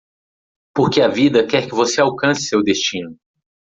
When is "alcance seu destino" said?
2.01-3.15